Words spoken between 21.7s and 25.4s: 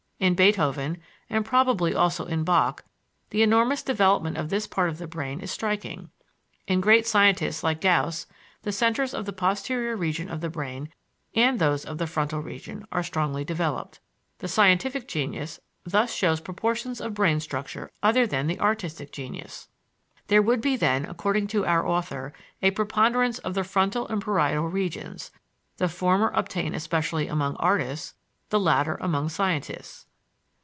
author, a preponderance of the frontal and parietal regions